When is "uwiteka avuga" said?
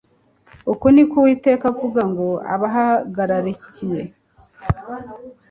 1.21-2.01